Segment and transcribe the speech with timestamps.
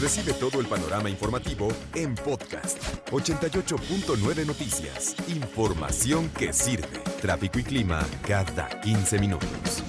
[0.00, 5.14] Recibe todo el panorama informativo en podcast 88.9 Noticias.
[5.28, 7.00] Información que sirve.
[7.20, 9.84] Tráfico y clima cada 15 minutos.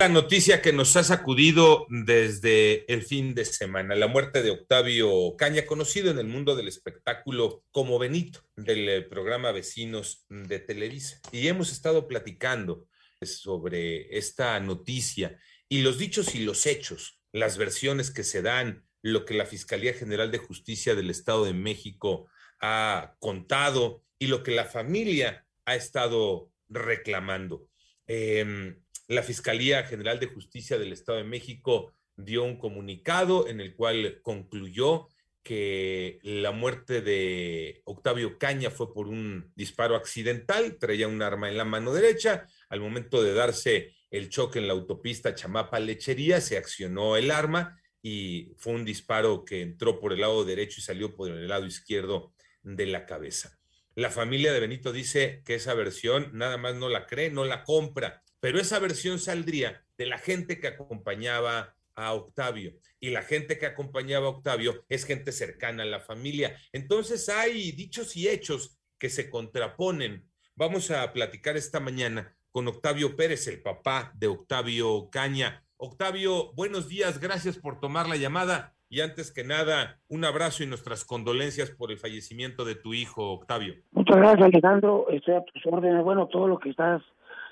[0.00, 5.36] La noticia que nos ha sacudido desde el fin de semana, la muerte de Octavio
[5.36, 11.20] Caña, conocido en el mundo del espectáculo como Benito, del eh, programa Vecinos de Televisa.
[11.30, 12.88] Y hemos estado platicando
[13.22, 15.38] sobre esta noticia
[15.68, 19.92] y los dichos y los hechos, las versiones que se dan, lo que la Fiscalía
[19.92, 22.28] General de Justicia del Estado de México
[22.60, 27.68] ha contado y lo que la familia ha estado reclamando.
[28.06, 33.74] Em, la Fiscalía General de Justicia del Estado de México dio un comunicado en el
[33.74, 35.08] cual concluyó
[35.42, 41.58] que la muerte de Octavio Caña fue por un disparo accidental, traía un arma en
[41.58, 46.56] la mano derecha, al momento de darse el choque en la autopista Chamapa Lechería, se
[46.56, 51.16] accionó el arma y fue un disparo que entró por el lado derecho y salió
[51.16, 53.58] por el lado izquierdo de la cabeza.
[53.96, 57.64] La familia de Benito dice que esa versión nada más no la cree, no la
[57.64, 62.72] compra, pero esa versión saldría de la gente que acompañaba a Octavio.
[63.00, 66.56] Y la gente que acompañaba a Octavio es gente cercana a la familia.
[66.72, 70.30] Entonces hay dichos y hechos que se contraponen.
[70.54, 75.64] Vamos a platicar esta mañana con Octavio Pérez, el papá de Octavio Caña.
[75.76, 78.74] Octavio, buenos días, gracias por tomar la llamada.
[78.88, 83.32] Y antes que nada, un abrazo y nuestras condolencias por el fallecimiento de tu hijo,
[83.32, 83.74] Octavio.
[83.90, 85.06] Muchas gracias, Alejandro.
[85.10, 86.04] Estoy a tus órdenes.
[86.04, 87.02] Bueno, todo lo que estás,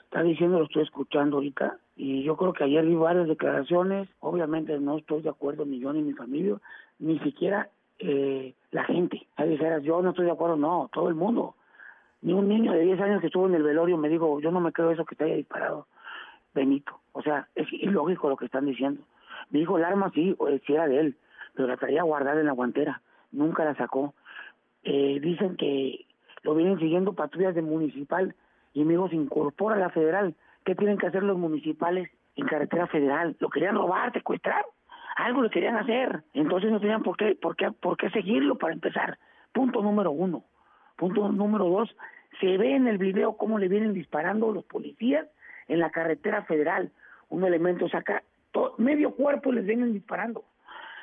[0.04, 1.78] estás diciendo lo estoy escuchando ahorita.
[1.96, 4.08] Y yo creo que ayer vi varias declaraciones.
[4.20, 6.58] Obviamente no estoy de acuerdo ni yo ni mi familia,
[7.00, 9.26] ni siquiera eh, la gente.
[9.34, 11.56] Ahí dijeras, yo no estoy de acuerdo, no, todo el mundo
[12.22, 14.60] ni un niño de 10 años que estuvo en el velorio me dijo, yo no
[14.60, 15.86] me creo eso que te haya disparado
[16.54, 17.00] Benito.
[17.12, 19.02] O sea, es ilógico lo que están diciendo.
[19.50, 21.16] Me dijo, el arma sí, o si era de él,
[21.54, 23.02] pero la traía guardada en la guantera.
[23.32, 24.14] Nunca la sacó.
[24.84, 26.06] Eh, dicen que
[26.42, 28.34] lo vienen siguiendo patrullas de municipal
[28.74, 30.34] y me dijo, se incorpora a la federal.
[30.64, 33.36] ¿Qué tienen que hacer los municipales en carretera federal?
[33.40, 34.64] Lo querían robar, secuestrar.
[35.16, 36.22] Algo le querían hacer.
[36.32, 39.18] Entonces no tenían por qué, por qué, por qué seguirlo para empezar.
[39.52, 40.44] Punto número uno.
[41.02, 41.96] Punto número dos,
[42.38, 45.26] se ve en el video cómo le vienen disparando los policías
[45.66, 46.92] en la carretera federal.
[47.28, 48.22] Un elemento saca
[48.78, 50.44] medio cuerpo les vienen disparando.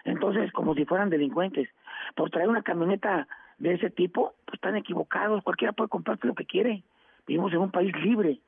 [0.06, 1.68] Entonces, como si fueran delincuentes.
[2.16, 3.28] Por traer una camioneta
[3.58, 5.44] de ese tipo, pues están equivocados.
[5.44, 6.82] Cualquiera puede comprarse lo que quiere.
[7.28, 8.40] Vivimos en un país libre.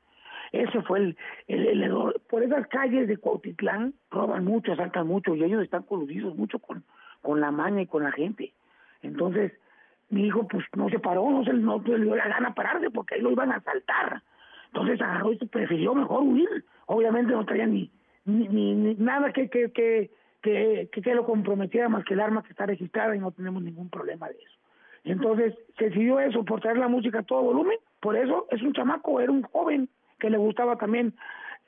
[0.52, 1.18] Ese fue el,
[1.48, 6.58] el, por esas calles de Cuautitlán roban mucho, asaltan mucho y ellos están coludidos mucho
[6.60, 6.82] con,
[7.20, 8.54] con la maña y con la gente.
[9.02, 9.52] Entonces,
[10.12, 13.14] mi hijo pues no se paró, no se no le dio la gana pararse porque
[13.14, 14.22] ahí lo iban a asaltar.
[14.66, 16.64] Entonces agarró y prefirió mejor huir.
[16.86, 17.90] Obviamente no traía ni,
[18.26, 20.10] ni, nada que, que, que,
[20.42, 23.88] que, que, lo comprometiera más que el arma que está registrada y no tenemos ningún
[23.88, 24.58] problema de eso.
[25.04, 27.78] Entonces se decidió eso por traer la música a todo volumen.
[28.00, 31.14] Por eso es un chamaco, era un joven que le gustaba también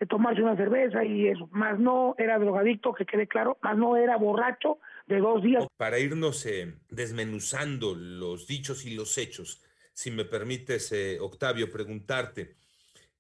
[0.00, 1.48] eh, tomarse una cerveza y eso.
[1.50, 5.66] Más no era drogadicto, que quede claro, más no era borracho, de dos días.
[5.76, 12.56] Para irnos eh, desmenuzando los dichos y los hechos, si me permites, eh, Octavio, preguntarte,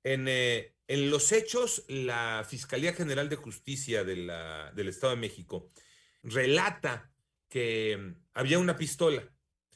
[0.02, 5.70] en, eh, en, los hechos, la Fiscalía General de Justicia del Estado de México
[6.22, 7.10] relata
[7.48, 9.30] que mm, había una pistola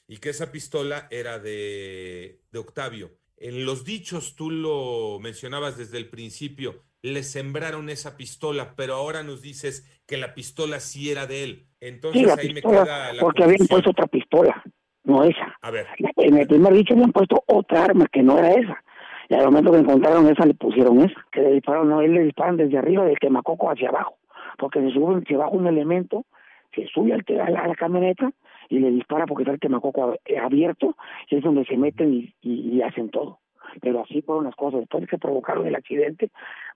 [0.07, 3.17] y que esa pistola era de, de Octavio.
[3.37, 9.23] En los dichos, tú lo mencionabas desde el principio, le sembraron esa pistola, pero ahora
[9.23, 11.67] nos dices que la pistola sí era de él.
[11.81, 14.63] Entonces ahí me queda la Porque habían puesto otra pistola,
[15.05, 15.57] no esa.
[15.63, 15.87] A ver.
[16.17, 18.83] En el primer dicho habían puesto otra arma que no era esa.
[19.29, 21.27] Y al momento que encontraron esa, le pusieron esa.
[21.31, 24.17] Que le dispararon, no, él le disparan desde arriba del quemacoco hacia abajo.
[24.57, 26.25] Porque se sube, se baja un elemento,
[26.75, 28.33] se sube al, a, la, camioneta
[28.69, 30.97] y le dispara porque está el quemacoco abierto
[31.31, 33.39] y es donde se meten y, y hacen todo
[33.81, 34.81] pero así fueron las cosas.
[34.81, 36.31] Después de que provocaron el accidente,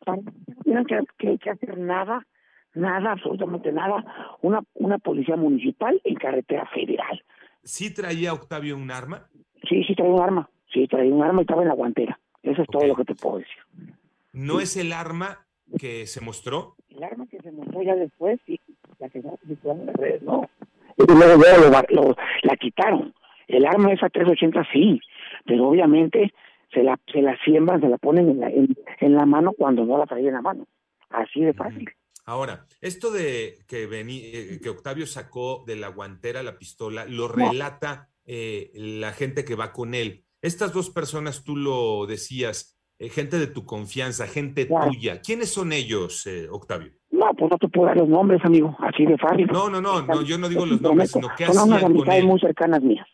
[0.06, 0.18] no
[0.62, 0.86] tuvieron
[1.18, 2.26] que, que, hacer nada,
[2.74, 4.04] nada, absolutamente nada,
[4.42, 7.22] una, una policía municipal en carretera federal.
[7.62, 9.28] ¿Sí traía Octavio un arma?
[9.68, 12.18] Sí, sí traía un arma, sí traía un arma y estaba en la guantera.
[12.42, 13.96] Eso es todo lo que te puedo decir.
[14.32, 15.46] ¿No es el arma
[15.78, 16.74] que se mostró?
[16.90, 18.58] El arma que se mostró ya después, sí,
[18.98, 20.48] la que no se en las redes, no.
[20.96, 21.42] Y luego,
[21.90, 23.14] lo, la quitaron.
[23.48, 25.00] El arma esa 380 sí,
[25.44, 26.32] pero obviamente
[26.72, 29.98] se la, se la siembran, se la ponen en la, en, la mano cuando no
[29.98, 30.66] la traen en la mano.
[31.10, 31.90] Así de fácil.
[32.24, 38.08] Ahora, esto de que, eh, que Octavio sacó de la guantera la pistola, lo relata
[38.24, 40.24] eh, la gente que va con él.
[40.40, 45.20] Estas dos personas, tú lo decías, eh, gente de tu confianza, gente tuya.
[45.20, 46.92] ¿Quiénes son ellos, Octavio?
[47.10, 49.48] No, No, pues no te puedo dar los nombres, amigo, así de fácil.
[49.48, 52.40] No, no, no, no yo no digo los nombres, sino que Son unas amistades muy
[52.40, 53.06] cercanas mías.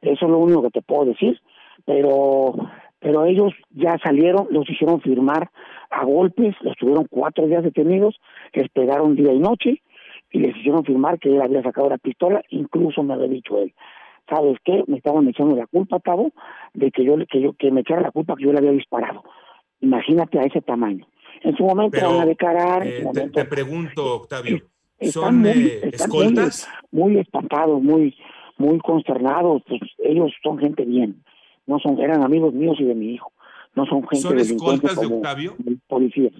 [0.00, 1.40] Eso es lo único que te puedo decir,
[1.84, 2.54] pero
[3.00, 5.50] pero ellos ya salieron, los hicieron firmar
[5.90, 8.20] a golpes, los tuvieron cuatro días detenidos,
[8.52, 9.82] esperaron día y noche
[10.30, 13.72] y les hicieron firmar que él había sacado la pistola, incluso me había dicho él,
[14.28, 14.84] ¿sabes qué?
[14.86, 16.32] Me estaban echando la culpa, Tavo,
[16.74, 19.22] de que yo, que yo, que me echara la culpa que yo le había disparado.
[19.80, 21.06] Imagínate a ese tamaño.
[21.42, 22.86] En su momento van a declarar.
[22.86, 24.58] Eh, te, pregunto, Octavio,
[25.00, 26.68] ¿son eh, escoltas?
[26.90, 28.16] Muy, muy espantados, muy,
[28.56, 29.62] muy consternados.
[29.68, 31.22] Pues ellos son gente bien.
[31.68, 33.30] No son, eran amigos míos y de mi hijo.
[33.76, 35.54] No son gente ¿Son escoltas de Octavio?
[35.86, 36.32] Policías,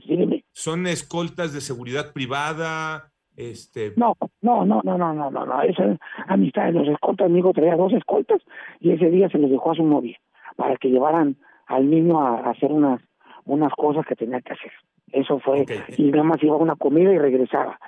[0.53, 3.13] ¿Son escoltas de seguridad privada?
[3.37, 3.93] Este...
[3.97, 5.97] No, no, no, no, no, no, no, no, esa
[6.27, 8.43] amistad de los escoltas, amigo traía dos escoltas
[8.81, 10.19] y ese día se los dejó a su novia
[10.57, 11.37] para que llevaran
[11.67, 13.01] al niño a, hacer unas
[13.45, 14.73] unas cosas que tenía que hacer.
[15.13, 15.65] Eso fue,
[15.97, 17.79] y nada más iba a una comida y regresaba.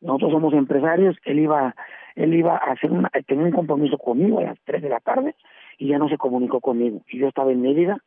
[0.00, 1.74] Nosotros somos empresarios, él iba,
[2.14, 5.34] él iba a hacer una, tenía un compromiso conmigo a las 3 de la tarde
[5.78, 7.02] y ya no se comunicó conmigo.
[7.08, 8.02] Y yo estaba en Mérida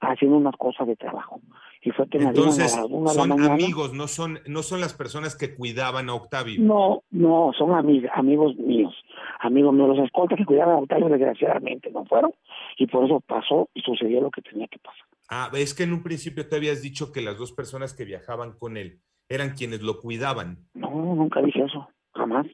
[0.00, 1.40] haciendo unas cosas de trabajo.
[1.82, 6.14] Y fue que Entonces, son amigos, no son, no son las personas que cuidaban a
[6.14, 6.60] Octavio.
[6.60, 8.94] No, no, son amigos, amigos míos,
[9.40, 9.88] amigos míos.
[9.88, 12.32] Los escoltas que cuidaban a Octavio desgraciadamente no fueron
[12.78, 15.06] y por eso pasó y sucedió lo que tenía que pasar.
[15.28, 18.52] Ah, es que en un principio te habías dicho que las dos personas que viajaban
[18.52, 20.58] con él eran quienes lo cuidaban.
[20.74, 22.46] No, nunca dije eso, jamás,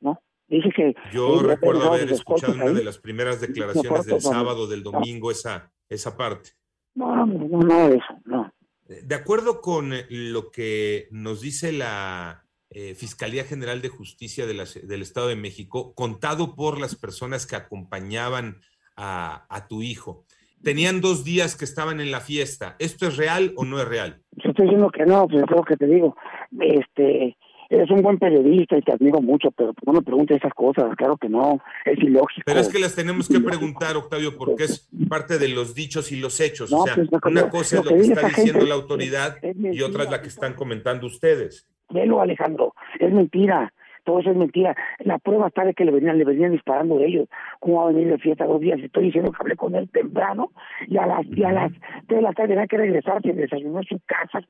[0.00, 0.20] ¿no?
[0.52, 0.94] Dice que...
[1.10, 6.14] Yo recuerdo haber escuchado una de las primeras declaraciones del sábado, del domingo, esa, esa
[6.14, 6.50] parte.
[6.94, 8.52] No, no, no, eso, no.
[8.86, 14.52] De acuerdo con eh, lo que nos dice la eh, Fiscalía General de Justicia de
[14.82, 18.60] del Estado de México, contado por las personas que acompañaban
[18.94, 20.26] a, tu hijo,
[20.62, 22.76] tenían dos días que estaban en la fiesta.
[22.78, 24.20] ¿Esto es real o no es real?
[24.32, 26.14] Yo estoy diciendo que no, pues es lo que te digo.
[26.60, 27.38] Este,
[27.72, 31.16] eres un buen periodista y te admiro mucho, pero no me preguntes esas cosas, claro
[31.16, 32.42] que no, es ilógico.
[32.44, 36.16] Pero es que las tenemos que preguntar, Octavio, porque es parte de los dichos y
[36.16, 36.72] los hechos.
[36.72, 40.10] o sea, pues, una cosa es lo que, está diciendo la autoridad y otra es
[40.10, 41.66] la que están comentando ustedes.
[41.88, 43.72] Velo, Alejandro, es mentira
[44.04, 44.76] todo eso es mentira.
[45.00, 47.28] La prueba está de que le venían, le venían disparando de ellos.
[47.60, 48.80] ¿Cómo va a venir de fiesta dos días?
[48.80, 50.50] Estoy diciendo que hablé con él temprano
[50.88, 51.72] y a las, y a las
[52.06, 54.40] tres de la tarde tenía que regresar, se desayunó en su casa,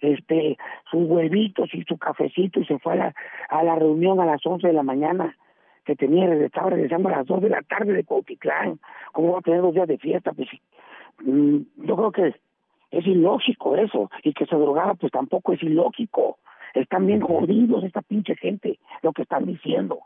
[0.00, 0.56] este,
[0.90, 3.14] sus huevitos y su cafecito y se fue a la,
[3.48, 5.36] a la reunión a las once de la mañana
[5.84, 8.78] que tenía, estaba regresando a las dos de la tarde de Coquitlán.
[9.12, 10.32] ¿Cómo va a tener dos días de fiesta?
[10.32, 10.48] Pues
[11.24, 12.34] mm, yo creo que
[12.90, 16.38] es ilógico eso, y que se drogaba pues tampoco es ilógico.
[16.74, 20.00] Están bien jodidos esta pinche gente, lo que están diciendo.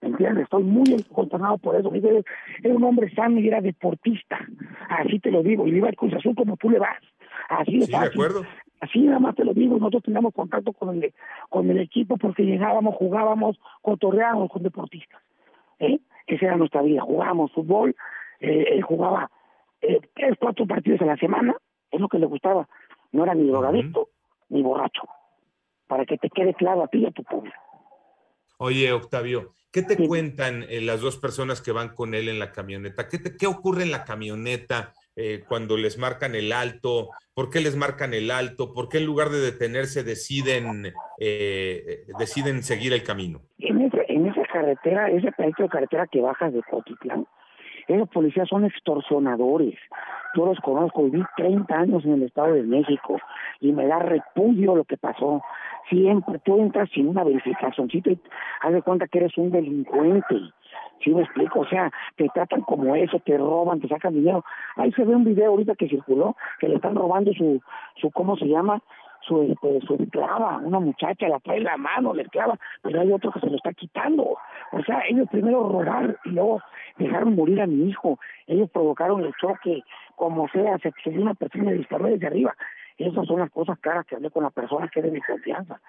[0.00, 0.44] ¿Me entiendes?
[0.44, 1.92] Estoy muy consternado por eso.
[1.94, 4.38] Era un hombre sano y era deportista.
[4.88, 5.66] Así te lo digo.
[5.66, 6.98] Y iba al Cruz Azul como tú le vas.
[7.50, 8.42] Así de sí, de acuerdo.
[8.80, 9.76] Así nada más te lo digo.
[9.76, 11.12] Nosotros teníamos contacto con el,
[11.50, 15.20] con el equipo porque llegábamos, jugábamos, cotorreábamos con deportistas.
[15.78, 16.00] ¿eh?
[16.26, 17.02] Esa era nuestra vida.
[17.02, 17.94] Jugábamos fútbol.
[18.40, 19.30] Eh, él jugaba
[19.82, 21.54] eh, tres, cuatro partidos a la semana.
[21.90, 22.66] Es lo que le gustaba.
[23.12, 24.08] No era ni drogadicto
[24.48, 25.02] ni borracho
[25.90, 27.56] para que te quede claro a ti y a tu público.
[28.58, 32.52] Oye, Octavio, ¿qué te cuentan eh, las dos personas que van con él en la
[32.52, 33.08] camioneta?
[33.08, 37.10] ¿Qué, qué ocurre en la camioneta eh, cuando les marcan el alto?
[37.34, 38.72] ¿Por qué les marcan el alto?
[38.72, 43.40] ¿Por qué en lugar de detenerse deciden, eh, deciden seguir el camino?
[43.58, 47.26] En, en esa carretera, ese pedacito de carretera que bajas de Cotitlán,
[47.88, 49.74] esos policías son extorsionadores.
[50.36, 53.18] Yo los conozco, viví 30 años en el Estado de México
[53.60, 55.42] y me da repudio lo que pasó.
[55.88, 58.18] Siempre tú entras sin una verificación, si te
[58.60, 60.36] haz de cuenta que eres un delincuente.
[61.02, 61.60] ¿Sí me explico?
[61.60, 64.44] O sea, te tratan como eso, te roban, te sacan dinero.
[64.76, 67.60] Ahí se ve un video ahorita que circuló, que le están robando su,
[67.96, 68.82] su ¿cómo se llama?
[69.22, 73.30] Su, este, su esclava, una muchacha la trae la mano, la esclava, pero hay otro
[73.32, 74.36] que se lo está quitando.
[74.72, 76.60] O sea, ellos primero robaron y luego
[76.98, 78.18] dejaron morir a mi hijo.
[78.46, 79.82] Ellos provocaron el choque,
[80.16, 82.54] como sea, se, una persona disparó desde arriba.
[83.00, 85.80] Esas son las cosas caras que hablé con la persona que es de mi confianza.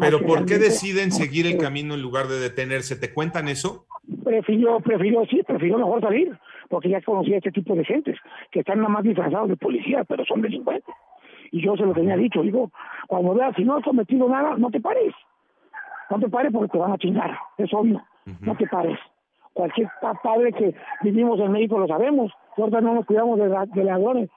[0.00, 2.96] Pero ¿por qué deciden seguir el camino en lugar de detenerse?
[2.96, 3.86] ¿Te cuentan eso?
[4.22, 6.38] Prefirió, prefirió, sí, prefirió mejor salir,
[6.68, 8.18] porque ya conocía a este tipo de gentes,
[8.50, 10.94] que están nada más disfrazados de policía, pero son delincuentes.
[11.52, 12.70] Y yo se lo tenía dicho, digo,
[13.06, 15.14] cuando veas, si no has cometido nada, no te pares.
[16.10, 18.02] No te pares porque te van a chingar, es obvio.
[18.40, 18.98] No te pares.
[19.54, 19.88] Cualquier
[20.22, 22.30] padre que vivimos en México lo sabemos.
[22.58, 24.28] Nosotros no nos cuidamos de, de ladrones,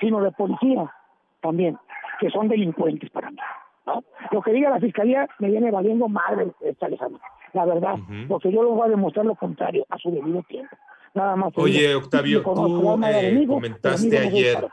[0.00, 0.92] sino de policía
[1.40, 1.76] también,
[2.20, 3.38] que son delincuentes para mí.
[3.86, 4.04] ¿no?
[4.30, 7.20] Lo que diga la fiscalía me viene valiendo madre, Alejandro.
[7.54, 7.94] La verdad,
[8.28, 10.76] porque yo lo voy a demostrar lo contrario a su debido tiempo.
[11.14, 11.52] Nada más.
[11.56, 14.68] Oye, Octavio, tú eh, comentaste ayer.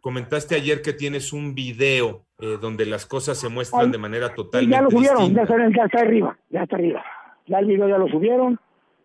[0.00, 4.74] Comentaste ayer que tienes un video eh, donde las cosas se muestran de manera totalmente
[4.74, 7.04] Ya lo subieron, ya está, ya está arriba, ya está arriba.
[7.46, 8.58] Ya el video ya lo subieron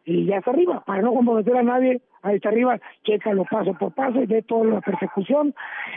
[0.06, 0.84] y ya está arriba.
[0.86, 4.66] Para no comprometer a nadie, ahí está arriba, chécalo paso por paso y ve toda
[4.66, 5.54] la persecución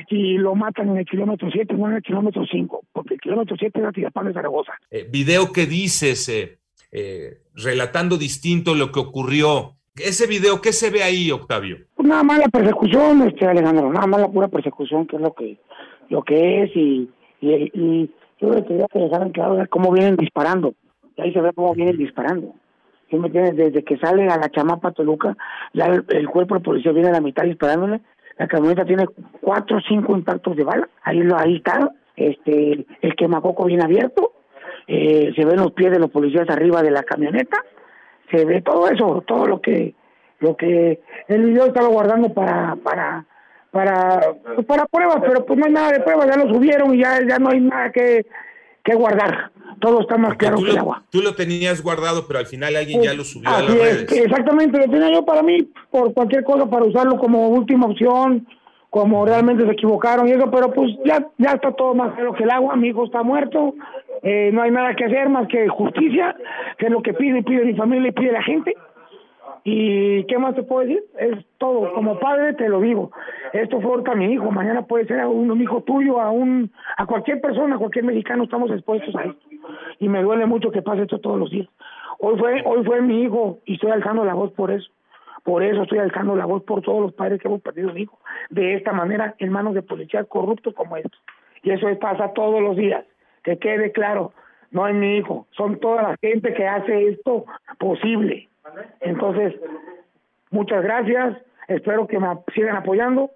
[0.08, 3.56] y lo matan en el kilómetro 7, no en el kilómetro 5, porque el kilómetro
[3.58, 4.72] 7 es Atizapán de Zaragoza.
[4.90, 6.58] Eh, video que dices, eh,
[6.90, 9.74] eh, relatando distinto lo que ocurrió.
[9.94, 11.78] Ese video, ¿qué se ve ahí, Octavio?
[11.94, 15.34] Pues nada más la persecución, este Alejandro, nada más la pura persecución, que es lo
[15.34, 15.58] que
[16.08, 17.10] lo que es y,
[17.40, 18.10] y, y
[18.40, 20.74] yo le quería que dejaran claro cómo vienen disparando.
[21.16, 22.54] Y ahí se ve cómo vienen disparando.
[23.10, 23.56] ¿Sí me entiendes?
[23.56, 25.36] Desde que sale a la chamapa Toluca,
[25.72, 28.00] ya el, cuerpo de policía viene a la mitad disparándole.
[28.36, 29.06] La camioneta tiene
[29.40, 30.88] cuatro o cinco impactos de bala.
[31.02, 31.90] Ahí lo ahí está.
[32.16, 34.32] Este, el quemacoco bien abierto.
[34.86, 37.58] Eh, se ven los pies de los policías arriba de la camioneta.
[38.30, 39.94] Se ve todo eso, todo lo que
[40.40, 43.24] lo que el video estaba guardando para para
[43.70, 44.20] para
[44.66, 47.38] para pruebas, pero pues no hay nada de pruebas, ya lo subieron y ya ya
[47.38, 48.26] no hay nada que
[48.84, 49.50] que guardar.
[49.80, 51.02] Todo está más Porque claro que el agua.
[51.10, 54.12] tú lo tenías guardado, pero al final alguien ya lo subió a las es, redes.
[54.12, 58.46] exactamente, lo tenía yo para mí, por cualquier cosa, para usarlo como última opción,
[58.90, 62.44] como realmente se equivocaron y eso, pero pues ya, ya está todo más claro que
[62.44, 63.74] el agua, mi hijo está muerto,
[64.22, 66.34] eh, no hay nada que hacer más que justicia,
[66.78, 68.74] que es lo que pide y pide mi familia y pide la gente.
[69.70, 71.04] ¿Y qué más te puedo decir?
[71.18, 71.92] Es todo.
[71.92, 73.10] Como padre te lo digo.
[73.52, 74.50] Esto fue ahorita mi hijo.
[74.50, 78.06] Mañana puede ser a un, un hijo tuyo, a un a cualquier persona, a cualquier
[78.06, 78.44] mexicano.
[78.44, 79.46] Estamos expuestos a esto.
[79.98, 81.68] Y me duele mucho que pase esto todos los días.
[82.18, 84.90] Hoy fue hoy fue mi hijo y estoy alzando la voz por eso.
[85.44, 88.18] Por eso estoy alzando la voz por todos los padres que hemos perdido un hijo.
[88.48, 91.20] De esta manera, en manos de policías corruptos como estos.
[91.62, 93.04] Y eso pasa todos los días.
[93.44, 94.32] Que quede claro.
[94.70, 95.46] No es mi hijo.
[95.50, 97.44] Son toda la gente que hace esto
[97.78, 98.48] posible.
[99.00, 99.54] Entonces,
[100.50, 101.38] muchas gracias.
[101.68, 103.30] Espero que me sigan apoyando.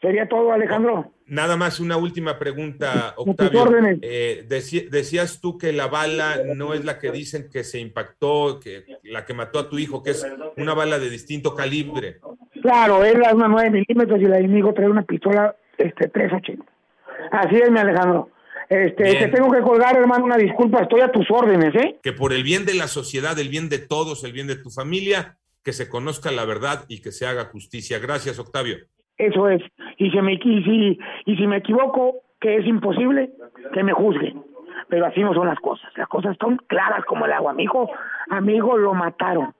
[0.00, 1.12] Sería todo, Alejandro.
[1.26, 3.66] Nada más una última pregunta, Octavio.
[4.02, 8.84] Eh, decías tú que la bala no es la que dicen que se impactó, que
[9.04, 12.18] la que mató a tu hijo, que es una bala de distinto calibre.
[12.60, 16.08] Claro, él es una 9 milímetros y la de mi hijo trae una pistola este
[16.08, 16.64] 380.
[17.30, 18.28] Así es, mi Alejandro.
[18.72, 19.18] Este, Bien.
[19.18, 20.80] te tengo que colgar, hermano, una disculpa.
[20.80, 21.98] Estoy a tus órdenes, ¿eh?
[22.02, 24.70] Que por el bien de la sociedad, el bien de todos, el bien de tu
[24.70, 27.98] familia, que se conozca la verdad y que se haga justicia.
[27.98, 28.76] Gracias, Octavio.
[29.18, 29.60] Eso es.
[29.98, 33.30] Y si me, y si, y si me equivoco, que es imposible,
[33.74, 34.42] que me juzguen.
[34.88, 35.90] Pero así no son las cosas.
[35.96, 37.50] Las cosas son claras como el agua.
[37.50, 37.90] A mi hijo,
[38.30, 39.52] a mi hijo lo mataron.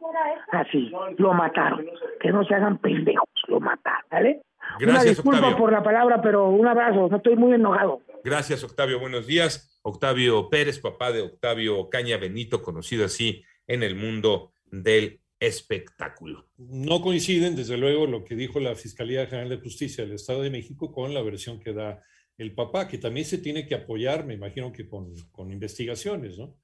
[0.52, 1.84] Así, lo mataron.
[2.18, 4.40] Que no se hagan pendejos, lo mataron, ¿vale?
[4.76, 5.56] Una Gracias, disculpa Octavio.
[5.58, 7.08] por la palabra, pero un abrazo.
[7.08, 8.00] No estoy muy enojado.
[8.24, 8.98] Gracias, Octavio.
[9.00, 9.80] Buenos días.
[9.82, 16.46] Octavio Pérez, papá de Octavio Caña Benito, conocido así en el mundo del espectáculo.
[16.56, 20.50] No coinciden, desde luego, lo que dijo la Fiscalía General de Justicia del Estado de
[20.50, 22.00] México con la versión que da
[22.38, 26.56] el papá, que también se tiene que apoyar, me imagino que con, con investigaciones, ¿no?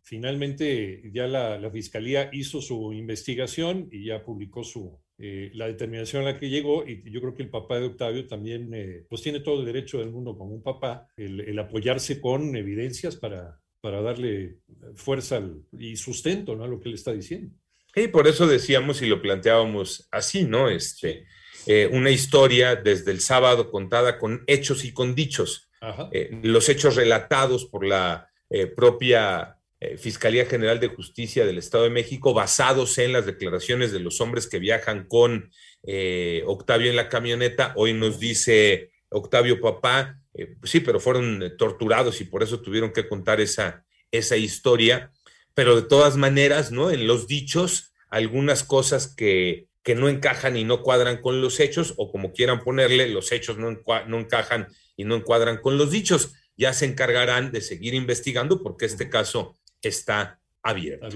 [0.00, 6.22] Finalmente, ya la, la Fiscalía hizo su investigación y ya publicó su, eh, la determinación
[6.22, 9.22] a la que llegó, y yo creo que el papá de Octavio también, eh, pues
[9.22, 13.60] tiene todo el derecho del mundo como un papá, el, el apoyarse con evidencias para,
[13.80, 14.58] para darle
[14.94, 16.64] fuerza al- y sustento ¿no?
[16.64, 17.54] a lo que le está diciendo.
[17.94, 20.68] Y por eso decíamos y lo planteábamos así, ¿no?
[20.68, 21.26] Este,
[21.66, 25.68] eh, una historia desde el sábado contada con hechos y con dichos.
[26.12, 31.82] Eh, los hechos relatados por la eh, propia eh, Fiscalía General de Justicia del Estado
[31.84, 35.50] de México, basados en las declaraciones de los hombres que viajan con
[35.82, 37.72] eh, Octavio en la camioneta.
[37.74, 43.08] Hoy nos dice Octavio Papá, eh, sí, pero fueron torturados y por eso tuvieron que
[43.08, 45.10] contar esa, esa historia.
[45.52, 46.92] Pero de todas maneras, ¿no?
[46.92, 51.94] En los dichos, algunas cosas que, que no encajan y no cuadran con los hechos,
[51.96, 55.90] o como quieran ponerle, los hechos no, encua- no encajan y no encuadran con los
[55.90, 56.34] dichos.
[56.56, 59.56] Ya se encargarán de seguir investigando porque este caso
[59.88, 61.06] está abierto.